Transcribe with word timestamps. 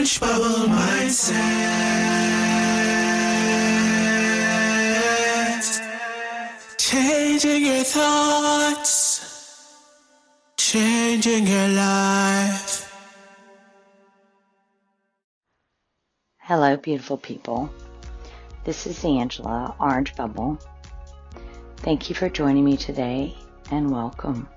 Orange 0.00 0.18
Bubble 0.20 0.66
Mindset. 0.68 1.36
Changing 6.78 7.66
your 7.66 7.84
thoughts, 7.84 9.76
changing 10.56 11.46
your 11.46 11.68
life. 11.68 12.90
Hello, 16.38 16.78
beautiful 16.78 17.18
people. 17.18 17.68
This 18.64 18.86
is 18.86 19.04
Angela, 19.04 19.76
Orange 19.78 20.16
Bubble. 20.16 20.58
Thank 21.76 22.08
you 22.08 22.14
for 22.14 22.30
joining 22.30 22.64
me 22.64 22.78
today 22.78 23.36
and 23.70 23.90
welcome. 23.90 24.48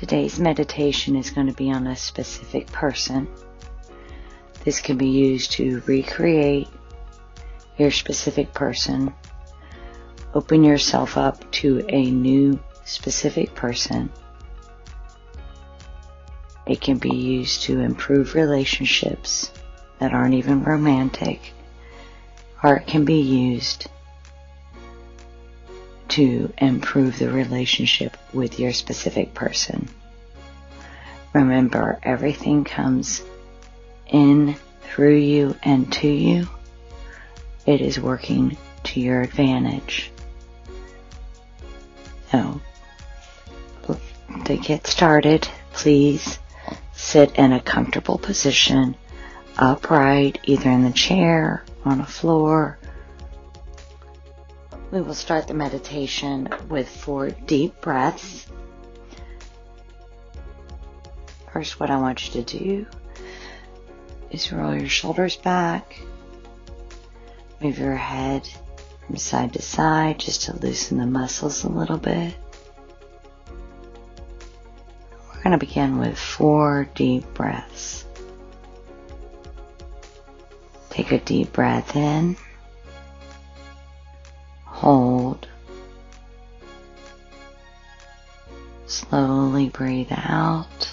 Today's 0.00 0.40
meditation 0.40 1.14
is 1.14 1.28
going 1.28 1.48
to 1.48 1.52
be 1.52 1.70
on 1.70 1.86
a 1.86 1.94
specific 1.94 2.66
person. 2.72 3.28
This 4.64 4.80
can 4.80 4.96
be 4.96 5.10
used 5.10 5.52
to 5.52 5.82
recreate 5.84 6.68
your 7.76 7.90
specific 7.90 8.54
person, 8.54 9.12
open 10.32 10.64
yourself 10.64 11.18
up 11.18 11.52
to 11.52 11.84
a 11.90 12.10
new 12.10 12.58
specific 12.86 13.54
person. 13.54 14.10
It 16.66 16.80
can 16.80 16.96
be 16.96 17.14
used 17.14 17.64
to 17.64 17.80
improve 17.80 18.34
relationships 18.34 19.52
that 19.98 20.14
aren't 20.14 20.32
even 20.32 20.64
romantic, 20.64 21.52
or 22.64 22.76
it 22.76 22.86
can 22.86 23.04
be 23.04 23.20
used 23.20 23.90
to 26.10 26.52
improve 26.58 27.18
the 27.18 27.30
relationship 27.30 28.16
with 28.32 28.58
your 28.58 28.72
specific 28.72 29.34
person. 29.34 29.88
Remember, 31.32 31.98
everything 32.02 32.64
comes 32.64 33.22
in, 34.06 34.56
through 34.82 35.16
you, 35.16 35.56
and 35.62 35.92
to 35.92 36.08
you. 36.08 36.48
It 37.66 37.80
is 37.80 38.00
working 38.00 38.56
to 38.84 39.00
your 39.00 39.22
advantage. 39.22 40.10
So, 42.32 42.60
to 44.44 44.56
get 44.56 44.86
started, 44.86 45.46
please 45.72 46.38
sit 46.92 47.36
in 47.36 47.52
a 47.52 47.60
comfortable 47.60 48.18
position, 48.18 48.96
upright, 49.56 50.38
either 50.44 50.70
in 50.70 50.84
the 50.84 50.90
chair, 50.90 51.64
on 51.84 51.98
the 51.98 52.04
floor, 52.04 52.78
we 54.90 55.00
will 55.00 55.14
start 55.14 55.46
the 55.46 55.54
meditation 55.54 56.48
with 56.68 56.88
four 56.88 57.30
deep 57.30 57.80
breaths. 57.80 58.46
First, 61.52 61.78
what 61.78 61.90
I 61.90 61.98
want 61.98 62.26
you 62.26 62.42
to 62.42 62.58
do 62.58 62.86
is 64.30 64.52
roll 64.52 64.74
your 64.74 64.88
shoulders 64.88 65.36
back, 65.36 66.00
move 67.60 67.78
your 67.78 67.96
head 67.96 68.48
from 69.06 69.16
side 69.16 69.52
to 69.52 69.62
side 69.62 70.18
just 70.18 70.42
to 70.42 70.56
loosen 70.56 70.98
the 70.98 71.06
muscles 71.06 71.64
a 71.64 71.68
little 71.68 71.98
bit. 71.98 72.34
We're 75.28 75.42
going 75.42 75.52
to 75.52 75.58
begin 75.58 75.98
with 75.98 76.18
four 76.18 76.88
deep 76.94 77.24
breaths. 77.34 78.06
Take 80.90 81.12
a 81.12 81.18
deep 81.18 81.52
breath 81.52 81.94
in 81.94 82.36
Slowly 89.60 89.72
breathe 89.72 90.12
out 90.12 90.88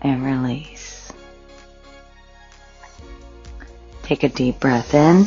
and 0.00 0.24
release. 0.24 1.12
Take 4.04 4.22
a 4.22 4.28
deep 4.28 4.60
breath 4.60 4.94
in. 4.94 5.26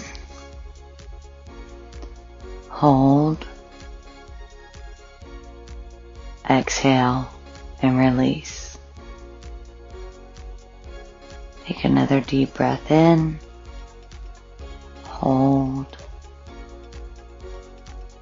Hold. 2.70 3.46
Exhale 6.50 7.30
and 7.82 7.98
release. 7.98 8.78
Take 11.66 11.84
another 11.84 12.22
deep 12.22 12.54
breath 12.54 12.90
in. 12.90 13.40
Hold 15.04 15.98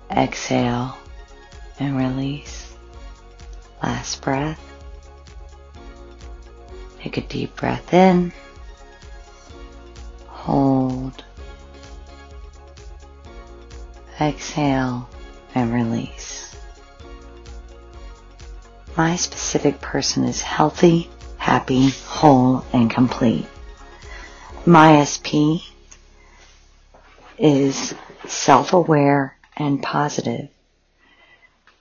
Exhale 0.09 0.97
and 1.79 1.95
release. 1.95 2.62
Last 3.83 4.21
breath. 4.21 4.61
Take 6.99 7.17
a 7.17 7.21
deep 7.21 7.53
breath 7.57 7.93
in. 7.93 8.31
Hold. 10.27 11.21
Exhale 14.21 15.09
and 15.53 15.73
release. 15.73 16.55
My 18.95 19.17
specific 19.17 19.81
person 19.81 20.23
is 20.23 20.41
healthy, 20.41 21.09
happy, 21.37 21.89
whole, 22.05 22.63
and 22.71 22.89
complete. 22.89 23.45
My 24.65 25.03
SP 25.03 25.59
is 27.37 27.93
self-aware 28.25 29.35
and 29.57 29.83
positive. 29.83 30.52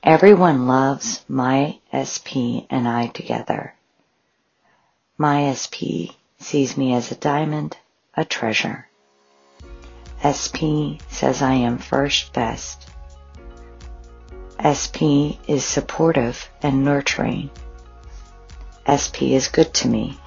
Everyone 0.05 0.67
loves 0.67 1.25
my 1.29 1.79
SP 1.95 2.67
and 2.69 2.89
I 2.89 3.07
together. 3.07 3.73
My 5.17 5.55
SP 5.55 6.11
sees 6.41 6.77
me 6.77 6.93
as 6.93 7.13
a 7.13 7.15
diamond, 7.15 7.77
a 8.17 8.25
treasure. 8.25 8.89
SP 10.27 10.99
says 11.09 11.41
I 11.41 11.55
am 11.55 11.79
first 11.79 12.33
best. 12.33 12.89
SP 14.59 15.39
is 15.47 15.65
supportive 15.65 16.51
and 16.63 16.85
nurturing. 16.85 17.51
SP 18.91 19.39
is 19.39 19.47
good 19.47 19.73
to 19.75 19.89
me. 19.89 20.19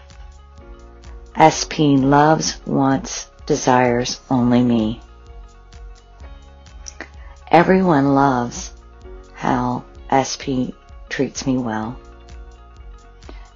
SP 1.36 2.00
loves, 2.00 2.66
wants, 2.66 3.30
desires 3.46 4.22
only 4.30 4.64
me. 4.64 5.02
Everyone 7.52 8.16
loves 8.16 8.72
SP 10.16 10.72
treats 11.10 11.46
me 11.48 11.58
well. 11.58 11.98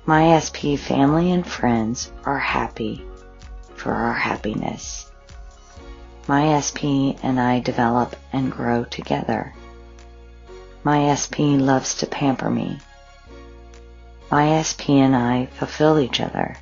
My 0.05 0.39
SP 0.41 0.75
family 0.75 1.31
and 1.31 1.45
friends 1.45 2.11
are 2.25 2.39
happy 2.39 3.05
for 3.75 3.93
our 3.93 4.13
happiness. 4.13 5.11
My 6.27 6.59
SP 6.59 7.13
and 7.23 7.39
I 7.39 7.59
develop 7.59 8.15
and 8.33 8.51
grow 8.51 8.83
together. 8.83 9.53
My 10.83 11.13
SP 11.13 11.57
loves 11.57 11.95
to 11.95 12.07
pamper 12.07 12.49
me. 12.49 12.79
My 14.31 14.61
SP 14.61 15.01
and 15.01 15.15
I 15.15 15.47
fulfill 15.47 15.99
each 15.99 16.19
other. 16.19 16.55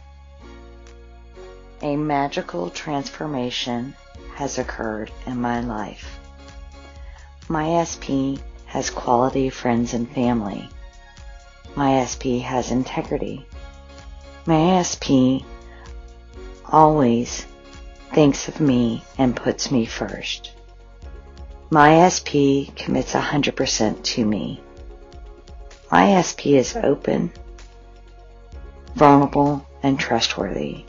A 1.81 1.95
magical 1.95 2.69
transformation 2.69 3.93
has 4.35 4.57
occurred 4.57 5.11
in 5.25 5.39
my 5.39 5.59
life. 5.59 6.19
My 7.49 7.83
SP 7.83 8.39
has 8.67 8.89
quality 8.89 9.49
friends 9.49 9.93
and 9.93 10.09
family. 10.11 10.69
My 11.75 12.05
SP 12.05 12.43
has 12.43 12.71
integrity. 12.71 13.45
My 14.45 14.81
SP 14.83 15.43
always 16.65 17.45
thinks 18.13 18.47
of 18.47 18.59
me 18.59 19.03
and 19.17 19.35
puts 19.35 19.71
me 19.71 19.85
first. 19.85 20.51
My 21.69 22.07
SP 22.07 22.71
commits 22.75 23.13
100% 23.13 24.03
to 24.03 24.25
me. 24.25 24.61
My 25.91 26.21
SP 26.21 26.55
is 26.55 26.75
open, 26.75 27.31
vulnerable, 28.95 29.65
and 29.83 29.99
trustworthy. 29.99 30.85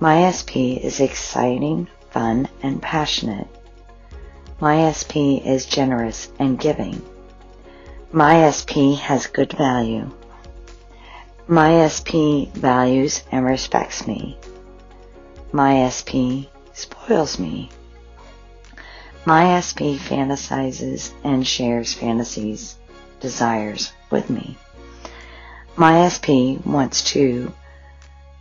My 0.00 0.30
SP 0.32 0.76
is 0.80 1.00
exciting, 1.00 1.88
fun, 2.10 2.48
and 2.62 2.80
passionate. 2.82 3.48
My 4.58 4.90
SP 4.90 5.44
is 5.44 5.66
generous 5.66 6.30
and 6.38 6.58
giving. 6.58 7.02
My 8.10 8.48
SP 8.48 8.96
has 8.96 9.26
good 9.26 9.52
value. 9.52 10.10
My 11.46 11.86
SP 11.92 12.48
values 12.56 13.22
and 13.30 13.44
respects 13.44 14.06
me. 14.06 14.38
My 15.52 15.86
SP 15.92 16.48
spoils 16.72 17.38
me. 17.38 17.68
My 19.26 19.60
SP 19.60 20.00
fantasizes 20.00 21.12
and 21.22 21.46
shares 21.46 21.92
fantasies, 21.92 22.76
desires 23.20 23.92
with 24.10 24.30
me. 24.30 24.56
My 25.76 26.08
SP 26.08 26.56
wants 26.64 27.02
to 27.12 27.52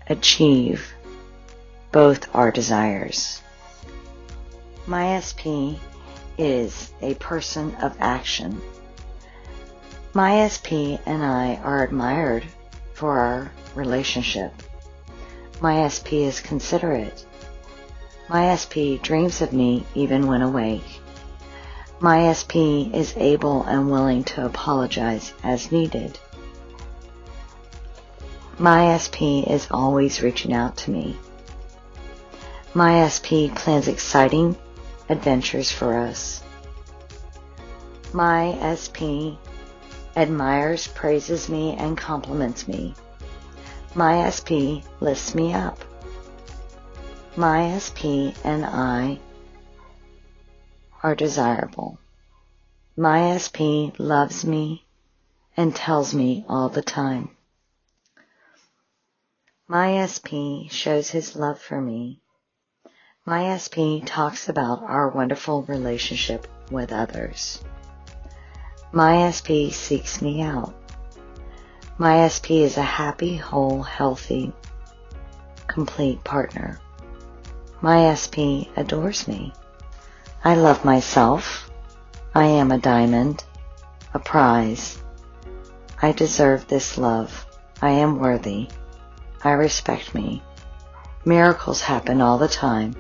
achieve 0.07 0.94
both 1.91 2.33
our 2.33 2.51
desires. 2.51 3.41
My 4.88 5.19
SP 5.19 5.75
is 6.38 6.92
a 7.02 7.16
person 7.16 7.76
of 7.76 7.96
action. 8.00 8.62
My 10.14 10.48
SP 10.48 11.00
and 11.06 11.24
I 11.24 11.56
are 11.64 11.84
admired 11.84 12.46
for 12.94 13.18
our 13.20 13.52
relationship. 13.76 14.54
My 15.62 15.88
SP 15.88 16.24
is 16.24 16.40
considerate. 16.40 17.26
My 18.30 18.56
SP 18.56 18.98
dreams 19.02 19.42
of 19.42 19.54
me 19.54 19.86
even 19.94 20.28
when 20.28 20.42
awake. 20.42 21.02
My 22.00 22.32
SP 22.32 22.92
is 22.94 23.14
able 23.16 23.64
and 23.64 23.90
willing 23.90 24.24
to 24.26 24.46
apologize 24.46 25.34
as 25.44 25.72
needed. 25.72 26.20
My 28.58 28.98
SP 28.98 29.44
is 29.48 29.68
always 29.70 30.22
reaching 30.22 30.54
out 30.54 30.78
to 30.78 30.92
me. 30.92 31.18
My 32.74 33.08
SP 33.08 33.52
plans 33.54 33.88
exciting 33.88 34.58
adventures 35.10 35.72
for 35.72 35.98
us. 35.98 36.42
My 38.13 38.57
SP 38.63 39.36
admires, 40.16 40.88
praises 40.88 41.50
me, 41.50 41.75
and 41.78 41.98
compliments 41.98 42.68
me. 42.68 42.96
My 43.94 44.30
SP 44.30 44.81
lifts 45.00 45.36
me 45.36 45.54
up. 45.54 45.80
My 47.36 47.78
SP 47.78 48.31
and 48.44 48.66
I 48.66 49.19
are 51.04 51.16
desirable. 51.16 52.00
My 52.98 53.38
SP 53.38 53.92
loves 53.98 54.46
me 54.46 54.86
and 55.58 55.75
tells 55.75 56.13
me 56.13 56.46
all 56.48 56.69
the 56.69 56.81
time. 56.81 57.36
My 59.68 60.06
SP 60.08 60.69
shows 60.69 61.10
his 61.10 61.36
love 61.36 61.60
for 61.60 61.81
me 61.81 62.22
my 63.27 63.57
SP 63.57 64.06
talks 64.06 64.50
about 64.50 64.83
our 64.83 65.10
wonderful 65.10 65.63
relationship 65.63 66.45
with 66.69 66.94
others. 66.94 67.60
My 68.92 69.31
SP 69.33 69.74
seeks 69.74 70.22
me 70.22 70.44
out. 70.44 70.75
My 71.98 72.27
SP 72.30 72.62
is 72.62 72.77
a 72.77 72.83
happy, 72.83 73.36
whole, 73.36 73.81
healthy, 73.81 74.54
complete 75.66 76.24
partner. 76.24 76.80
My 77.81 78.13
SP 78.13 78.69
adores 78.77 79.27
me. 79.27 79.51
I 80.44 80.54
love 80.54 80.86
myself. 80.86 81.72
I 82.36 82.45
am 82.45 82.72
a 82.72 82.77
diamond, 82.77 83.44
a 84.13 84.19
prize. 84.19 85.01
I 86.00 86.12
deserve 86.12 86.68
this 86.68 86.95
love. 86.95 87.48
I 87.81 87.89
am 87.89 88.19
worthy. 88.19 88.69
I 89.44 89.54
respect 89.54 90.13
me. 90.13 90.44
Miracles 91.25 91.81
happen 91.81 92.22
all 92.22 92.38
the 92.38 92.48
time. 92.48 92.94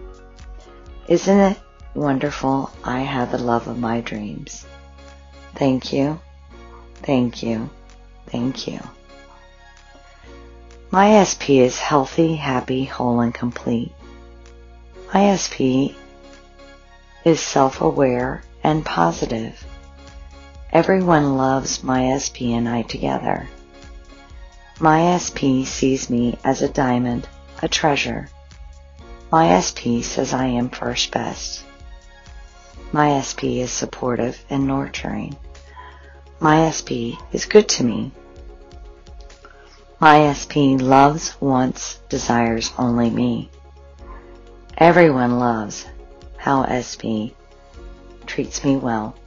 Isn't 1.07 1.39
it 1.39 1.57
wonderful? 1.93 2.71
I 2.83 3.01
have 3.01 3.31
the 3.31 3.37
love 3.37 3.67
of 3.67 3.77
my 3.77 4.01
dreams. 4.01 4.65
Thank 5.53 5.93
you. 5.93 6.19
Thank 6.95 7.43
you. 7.43 7.69
Thank 8.27 8.67
you. 8.67 8.79
My 10.89 11.23
SP 11.23 11.61
is 11.61 11.77
healthy, 11.77 12.35
happy, 12.35 12.85
whole, 12.85 13.19
and 13.19 13.33
complete. 13.33 13.93
My 15.13 15.35
SP 15.37 15.93
is 17.23 17.39
self-aware 17.39 18.43
and 18.63 18.83
positive. 18.83 19.63
Everyone 20.71 21.37
loves 21.37 21.83
my 21.83 22.17
SP 22.17 22.57
and 22.57 22.67
I 22.67 22.81
together. 22.81 23.47
My 24.79 25.17
SP 25.21 25.63
sees 25.65 26.09
me 26.09 26.37
as 26.43 26.61
a 26.61 26.69
diamond, 26.69 27.27
a 27.61 27.67
treasure, 27.67 28.27
my 29.35 29.59
SP 29.59 29.99
says 29.99 30.33
I 30.33 30.45
am 30.45 30.69
first 30.69 31.11
best. 31.11 31.65
My 32.93 33.19
SP 33.19 33.59
is 33.59 33.69
supportive 33.69 34.39
and 34.49 34.65
nurturing. 34.65 35.35
My 36.39 36.71
SP 36.71 37.19
is 37.33 37.43
good 37.43 37.67
to 37.75 37.83
me. 37.83 38.13
My 39.99 40.31
SP 40.31 40.79
loves, 40.79 41.35
wants, 41.41 41.99
desires 42.07 42.71
only 42.77 43.09
me. 43.09 43.49
Everyone 44.77 45.37
loves 45.37 45.85
how 46.37 46.63
SP 46.71 47.35
treats 48.25 48.63
me 48.63 48.77
well. 48.77 49.17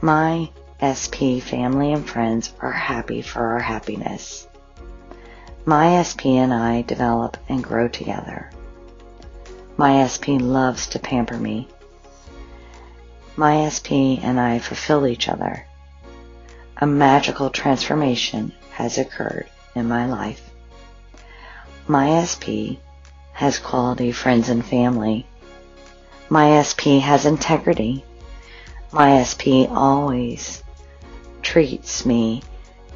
My 0.00 0.48
SP 0.80 1.44
family 1.44 1.92
and 1.92 2.08
friends 2.08 2.54
are 2.60 2.72
happy 2.72 3.20
for 3.20 3.48
our 3.48 3.60
happiness. 3.60 4.48
My 5.66 6.00
SP 6.00 6.40
and 6.40 6.54
I 6.54 6.80
develop 6.80 7.36
and 7.50 7.62
grow 7.62 7.86
together. 7.88 8.50
My 9.80 10.04
SP 10.10 10.42
loves 10.42 10.88
to 10.88 10.98
pamper 10.98 11.36
me. 11.36 11.68
My 13.36 13.68
SP 13.70 14.18
and 14.18 14.40
I 14.40 14.58
fulfill 14.58 15.06
each 15.06 15.28
other. 15.28 15.64
A 16.78 16.86
magical 16.86 17.48
transformation 17.48 18.52
has 18.72 18.98
occurred 18.98 19.48
in 19.76 19.86
my 19.86 20.06
life. 20.06 20.50
My 21.86 22.24
SP 22.26 22.82
has 23.34 23.60
quality 23.60 24.10
friends 24.10 24.48
and 24.48 24.66
family. 24.66 25.28
My 26.28 26.60
SP 26.66 26.98
has 26.98 27.24
integrity. 27.24 28.04
My 28.90 29.22
SP 29.22 29.70
always 29.70 30.64
treats 31.42 32.04
me 32.04 32.42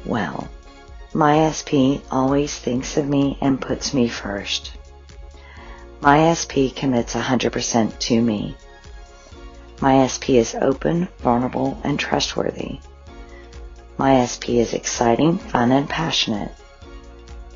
well. 0.05 0.49
My 1.13 1.49
SP 1.49 2.03
always 2.11 2.59
thinks 2.59 2.97
of 2.97 3.07
me 3.07 3.37
and 3.39 3.61
puts 3.61 3.93
me 3.93 4.09
first. 4.09 4.73
My 6.03 6.33
SP 6.35 6.75
commits 6.75 7.15
100% 7.15 7.97
to 7.97 8.21
me. 8.21 8.57
My 9.79 10.05
SP 10.11 10.35
is 10.35 10.53
open, 10.53 11.07
vulnerable, 11.19 11.79
and 11.85 11.97
trustworthy. 11.97 12.81
My 13.97 14.25
SP 14.27 14.59
is 14.59 14.73
exciting, 14.73 15.37
fun, 15.37 15.71
and 15.71 15.87
passionate. 15.87 16.51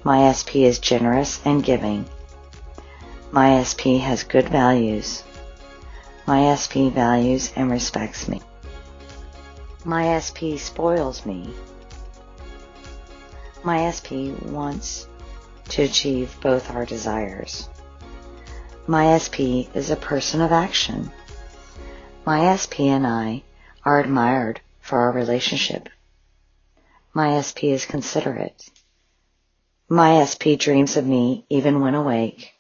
My 0.06 0.32
SP 0.32 0.64
is 0.64 0.80
generous 0.80 1.42
and 1.44 1.62
giving. 1.62 2.06
My 3.34 3.62
SP 3.68 4.00
has 4.00 4.24
good 4.24 4.48
values. 4.48 5.26
My 6.26 6.56
SP 6.56 6.88
values 6.88 7.52
and 7.58 7.70
respects 7.70 8.30
me. 8.30 8.42
My 9.84 10.18
SP 10.24 10.56
spoils 10.56 11.26
me. 11.26 11.50
My 13.66 13.92
SP 13.92 14.32
wants 14.46 15.10
to 15.68 15.84
achieve 15.84 16.34
both 16.40 16.72
our 16.72 16.86
desires. 16.86 17.68
My 18.90 19.18
SP 19.20 19.68
is 19.76 19.90
a 19.92 19.98
person 19.98 20.40
of 20.40 20.54
action. 20.54 21.12
My 22.26 22.56
SP 22.56 22.88
and 22.88 23.06
I 23.06 23.44
are 23.84 24.00
admired 24.00 24.62
for 24.80 25.00
our 25.00 25.12
relationship. 25.12 25.90
My 27.14 27.42
SP 27.44 27.76
is 27.76 27.86
considerate. 27.86 28.70
My 29.90 30.24
SP 30.24 30.56
dreams 30.58 30.96
of 30.96 31.06
me 31.06 31.46
even 31.50 31.82
when 31.82 31.96
awake. 31.96 32.54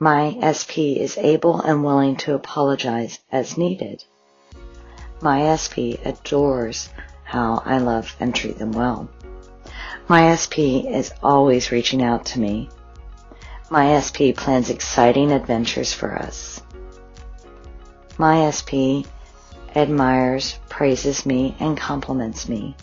My 0.00 0.38
SP 0.40 0.96
is 0.96 1.18
able 1.18 1.60
and 1.60 1.84
willing 1.84 2.16
to 2.24 2.34
apologize 2.34 3.18
as 3.30 3.58
needed. 3.58 4.02
My 5.20 5.54
SP 5.54 6.00
adores 6.02 6.88
how 7.24 7.62
I 7.66 7.76
love 7.76 8.16
and 8.18 8.34
treat 8.34 8.56
them 8.56 8.72
well. 8.72 9.10
My 10.08 10.34
SP 10.34 10.88
is 10.88 11.12
always 11.22 11.70
reaching 11.70 12.02
out 12.02 12.24
to 12.26 12.40
me 12.40 12.70
my 13.72 13.98
SP 14.04 14.36
plans 14.36 14.68
exciting 14.68 15.32
adventures 15.32 15.94
for 15.94 16.14
us. 16.14 16.60
My 18.18 18.50
SP 18.52 19.08
admires, 19.74 20.58
praises 20.68 21.24
me, 21.24 21.56
and 21.58 21.74
compliments 21.74 22.50
me. 22.50 22.76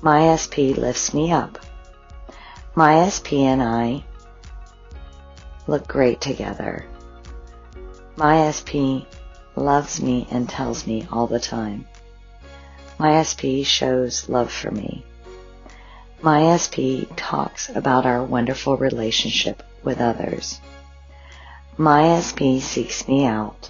My 0.00 0.36
SP 0.38 0.78
lifts 0.78 1.12
me 1.12 1.32
up. 1.32 1.58
My 2.76 3.08
SP 3.10 3.50
and 3.50 3.60
I 3.60 4.04
look 5.66 5.88
great 5.88 6.20
together. 6.20 6.86
My 8.14 8.48
SP 8.54 9.10
loves 9.56 10.00
me 10.00 10.28
and 10.30 10.48
tells 10.48 10.86
me 10.86 11.08
all 11.10 11.26
the 11.26 11.40
time. 11.40 11.84
My 12.96 13.24
SP 13.26 13.66
shows 13.66 14.28
love 14.28 14.52
for 14.52 14.70
me. 14.70 15.04
My 16.24 16.56
SP 16.56 17.04
talks 17.16 17.68
about 17.68 18.06
our 18.06 18.24
wonderful 18.24 18.78
relationship 18.78 19.62
with 19.82 20.00
others. 20.00 20.58
My 21.76 22.18
SP 22.24 22.64
seeks 22.64 23.06
me 23.06 23.26
out. 23.26 23.68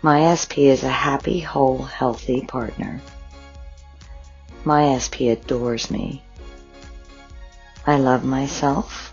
My 0.00 0.34
SP 0.40 0.72
is 0.72 0.82
a 0.82 0.88
happy, 0.88 1.40
whole, 1.40 1.82
healthy 1.82 2.40
partner. 2.40 3.02
My 4.64 4.96
SP 4.96 5.28
adores 5.28 5.90
me. 5.90 6.22
I 7.86 7.98
love 7.98 8.24
myself. 8.24 9.12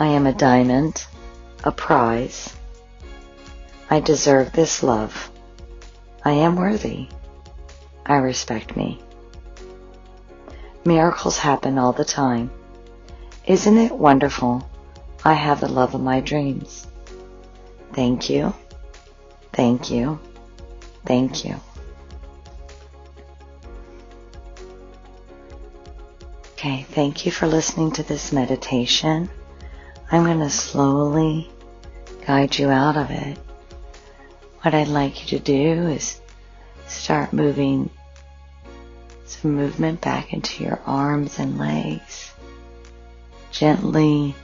I 0.00 0.08
am 0.08 0.26
a 0.26 0.34
diamond, 0.34 1.06
a 1.62 1.70
prize. 1.70 2.52
I 3.88 4.00
deserve 4.00 4.50
this 4.50 4.82
love. 4.82 5.30
I 6.24 6.32
am 6.32 6.56
worthy. 6.56 7.10
I 8.04 8.16
respect 8.16 8.76
me. 8.76 9.00
Miracles 10.88 11.36
happen 11.36 11.76
all 11.76 11.92
the 11.92 12.02
time. 12.02 12.50
Isn't 13.46 13.76
it 13.76 13.92
wonderful? 13.92 14.66
I 15.22 15.34
have 15.34 15.60
the 15.60 15.68
love 15.68 15.94
of 15.94 16.00
my 16.00 16.20
dreams. 16.20 16.86
Thank 17.92 18.30
you. 18.30 18.54
Thank 19.52 19.90
you. 19.90 20.18
Thank 21.04 21.44
you. 21.44 21.56
Okay, 26.52 26.86
thank 26.88 27.26
you 27.26 27.32
for 27.32 27.46
listening 27.46 27.92
to 27.92 28.02
this 28.02 28.32
meditation. 28.32 29.28
I'm 30.10 30.24
going 30.24 30.40
to 30.40 30.48
slowly 30.48 31.50
guide 32.26 32.58
you 32.58 32.70
out 32.70 32.96
of 32.96 33.10
it. 33.10 33.36
What 34.62 34.72
I'd 34.72 34.88
like 34.88 35.20
you 35.20 35.38
to 35.38 35.44
do 35.44 35.88
is 35.88 36.18
start 36.86 37.34
moving 37.34 37.90
some 39.28 39.54
movement 39.54 40.00
back 40.00 40.32
into 40.32 40.64
your 40.64 40.80
arms 40.86 41.38
and 41.38 41.58
legs. 41.58 42.32
Gently 43.50 44.34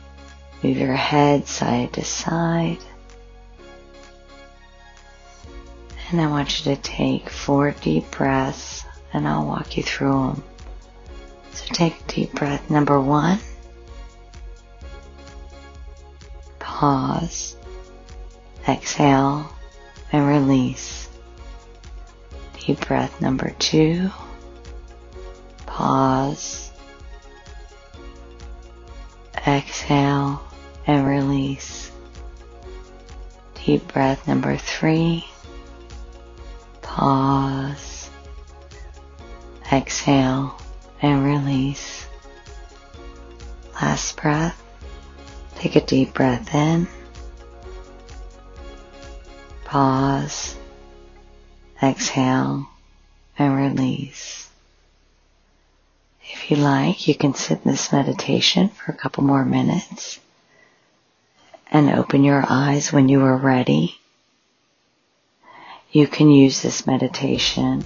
move 0.62 0.76
your 0.76 0.94
head 0.94 1.46
side 1.46 1.92
to 1.94 2.04
side. 2.04 2.78
And 6.10 6.20
I 6.20 6.26
want 6.26 6.58
you 6.58 6.74
to 6.74 6.80
take 6.82 7.28
four 7.30 7.72
deep 7.72 8.10
breaths 8.10 8.84
and 9.12 9.26
I'll 9.26 9.46
walk 9.46 9.76
you 9.76 9.82
through 9.82 10.10
them. 10.10 10.44
So 11.52 11.66
take 11.66 12.00
a 12.00 12.12
deep 12.12 12.32
breath. 12.32 12.68
Number 12.70 13.00
one. 13.00 13.38
Pause. 16.58 17.56
Exhale 18.68 19.50
and 20.12 20.26
release. 20.28 21.08
Deep 22.58 22.80
breath 22.86 23.20
number 23.20 23.50
two. 23.58 24.10
Pause. 25.84 26.70
Exhale 29.46 30.42
and 30.86 31.06
release. 31.06 31.92
Deep 33.54 33.92
breath 33.92 34.26
number 34.26 34.56
three. 34.56 35.26
Pause. 36.80 38.08
Exhale 39.70 40.58
and 41.02 41.22
release. 41.22 42.06
Last 43.74 44.16
breath. 44.16 44.58
Take 45.56 45.76
a 45.76 45.84
deep 45.84 46.14
breath 46.14 46.54
in. 46.54 46.88
Pause. 49.66 50.56
Exhale 51.82 52.70
and 53.38 53.54
release. 53.54 54.48
If 56.32 56.50
you 56.50 56.56
like, 56.56 57.06
you 57.06 57.14
can 57.14 57.34
sit 57.34 57.60
in 57.64 57.70
this 57.70 57.92
meditation 57.92 58.70
for 58.70 58.92
a 58.92 58.96
couple 58.96 59.24
more 59.24 59.44
minutes 59.44 60.20
and 61.70 61.90
open 61.90 62.24
your 62.24 62.44
eyes 62.48 62.92
when 62.92 63.08
you 63.08 63.22
are 63.22 63.36
ready. 63.36 63.98
You 65.90 66.06
can 66.06 66.30
use 66.30 66.62
this 66.62 66.86
meditation 66.86 67.84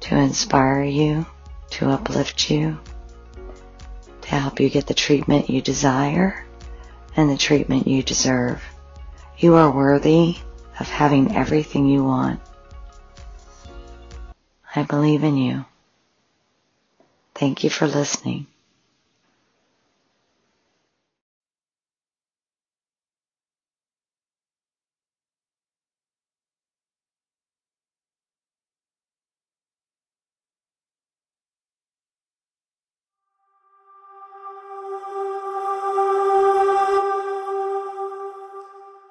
to 0.00 0.16
inspire 0.16 0.82
you, 0.82 1.26
to 1.70 1.90
uplift 1.90 2.50
you, 2.50 2.78
to 4.22 4.28
help 4.28 4.58
you 4.58 4.68
get 4.68 4.86
the 4.86 4.94
treatment 4.94 5.48
you 5.48 5.62
desire 5.62 6.44
and 7.16 7.30
the 7.30 7.36
treatment 7.36 7.86
you 7.86 8.02
deserve. 8.02 8.62
You 9.38 9.54
are 9.54 9.70
worthy 9.70 10.36
of 10.80 10.88
having 10.88 11.36
everything 11.36 11.88
you 11.88 12.04
want. 12.04 12.40
I 14.74 14.82
believe 14.82 15.22
in 15.22 15.36
you. 15.36 15.64
Thank 17.34 17.64
you 17.64 17.70
for 17.70 17.86
listening. 17.88 18.46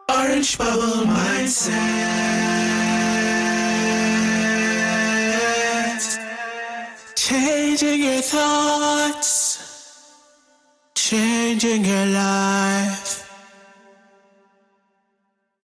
Orange 0.10 0.58
Bubble 0.58 1.06
Mindset. 1.08 2.23
Changing 7.76 8.04
your 8.04 8.22
thoughts, 8.22 9.58
changing 10.94 11.84
your 11.84 12.06
life. 12.06 13.23